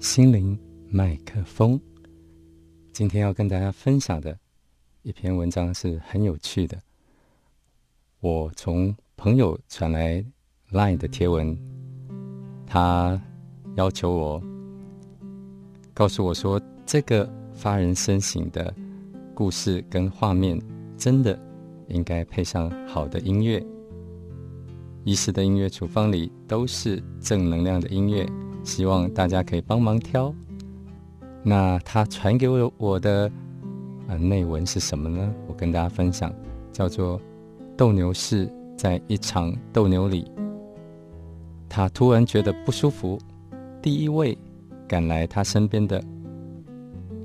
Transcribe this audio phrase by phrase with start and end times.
[0.00, 0.58] 心灵
[0.88, 1.78] 麦克风。
[2.90, 4.34] 今天要跟大家分享的
[5.02, 6.80] 一篇文章是很有趣的。
[8.20, 10.24] 我从朋友传来
[10.70, 11.54] LINE 的贴文，
[12.66, 13.20] 他
[13.76, 14.42] 要求我
[15.92, 18.74] 告诉我说，这个发人深省的
[19.34, 20.58] 故事跟画面，
[20.96, 21.38] 真的
[21.88, 23.62] 应该配上好的音乐。
[25.04, 28.26] 医师的音乐处方里都是正能量的音乐，
[28.62, 30.32] 希望大家可以帮忙挑。
[31.42, 33.30] 那他传给我我的
[34.06, 35.34] 呃内文是什么呢？
[35.46, 36.32] 我跟大家分享，
[36.72, 37.20] 叫做
[37.76, 40.30] 斗牛士在一场斗牛里，
[41.68, 43.18] 他突然觉得不舒服。
[43.80, 44.36] 第一位
[44.86, 46.02] 赶来他身边的，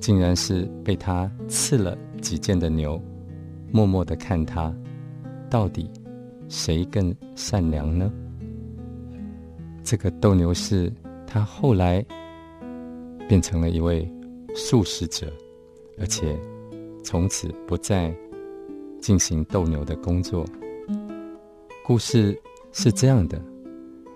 [0.00, 3.00] 竟然是被他刺了几剑的牛，
[3.70, 4.74] 默默的看他
[5.50, 5.90] 到底。
[6.50, 8.10] 谁更善良呢？
[9.84, 10.90] 这个斗牛士，
[11.30, 12.04] 他后来
[13.28, 14.10] 变成了一位
[14.54, 15.30] 素食者，
[15.98, 16.34] 而且
[17.04, 18.12] 从此不再
[18.98, 20.46] 进行斗牛的工作。
[21.84, 22.40] 故事
[22.72, 23.38] 是这样的：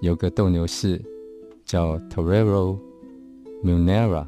[0.00, 1.00] 有个斗牛士
[1.64, 2.78] 叫 Torero
[3.62, 4.26] Munera，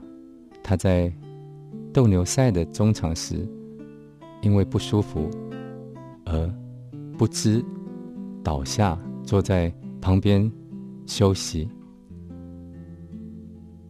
[0.62, 1.10] 他在
[1.94, 3.36] 斗牛赛的中场时，
[4.42, 5.30] 因为不舒服
[6.26, 6.54] 而
[7.16, 7.64] 不知。
[8.44, 10.48] 倒下，坐在旁边
[11.04, 11.68] 休息，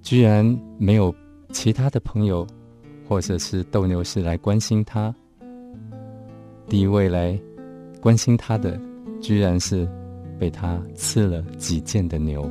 [0.06, 0.46] 居然
[0.78, 1.12] 没有
[1.50, 2.46] 其他的朋友
[3.08, 5.12] 或者是斗牛士来关心他。
[6.68, 7.36] 第一位来
[8.00, 8.80] 关心他的，
[9.20, 9.84] 居然是
[10.38, 12.48] 被他刺了几剑的牛。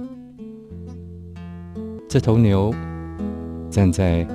[2.10, 2.76] 这头牛
[3.70, 4.28] 站在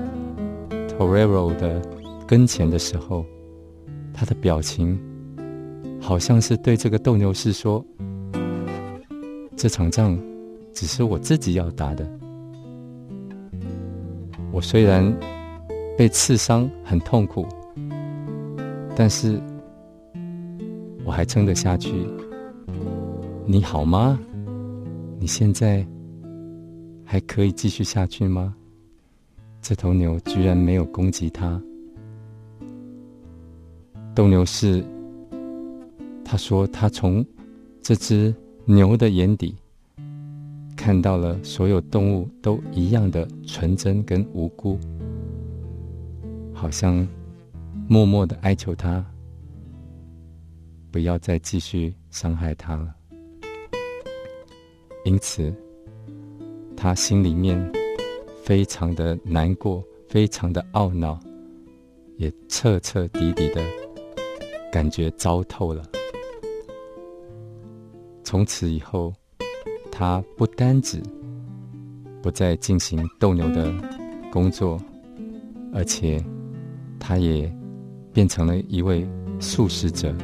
[0.88, 1.78] Torero 的
[2.26, 3.26] 跟前的时候，
[4.14, 4.98] 他的表情。
[6.00, 7.84] 好像是对这个斗牛士说
[9.54, 10.18] ：“这场仗
[10.72, 12.10] 只是我自己要打的。
[14.52, 15.16] 我虽然
[15.96, 17.46] 被刺伤很痛苦，
[18.96, 19.40] 但是
[21.04, 22.06] 我还撑得下去。
[23.46, 24.18] 你好吗？
[25.18, 25.86] 你现在
[27.04, 28.54] 还可以继续下去吗？”
[29.62, 31.60] 这头牛居然没有攻击他。
[34.14, 34.84] 斗牛士。
[36.22, 37.26] 他说：“他从
[37.82, 38.32] 这只
[38.64, 39.56] 牛的眼底
[40.80, 44.78] 看到了所有动物都一样的纯真跟无辜，
[46.54, 47.06] 好像
[47.86, 49.04] 默默的哀求他
[50.90, 52.94] 不要再继续伤害他了。
[55.04, 55.54] 因此，
[56.74, 57.60] 他心里面
[58.42, 61.20] 非常的难过，非常的懊恼，
[62.16, 63.62] 也彻彻底底的
[64.72, 65.86] 感觉糟透了。”
[68.24, 69.12] 从此以后，
[70.00, 70.98] 他不单止
[72.22, 73.70] 不再进行斗牛的
[74.32, 74.80] 工作，
[75.74, 76.24] 而且
[76.98, 77.54] 他也
[78.10, 79.06] 变成了一位
[79.38, 80.16] 素食者。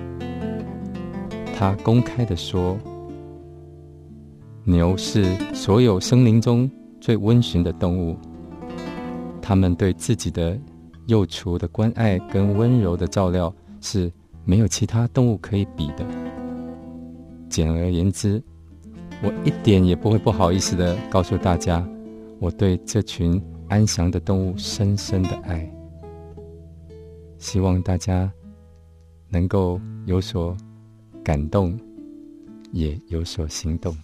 [1.54, 2.78] 他公开的说
[4.64, 8.16] ：“牛是所有生灵中最温驯的动物，
[9.42, 10.58] 他们对自己的
[11.06, 14.10] 幼雏的关爱跟温柔的照料是
[14.42, 16.06] 没有其他动物可以比的。”
[17.50, 18.42] 简而言之，
[19.22, 21.86] 我一点也不会不好意思的告诉大家，
[22.38, 25.68] 我对这群安详的动物深深的爱。
[27.38, 28.30] 希望大家
[29.28, 30.56] 能够有所
[31.24, 31.78] 感动，
[32.72, 33.96] 也有所行动。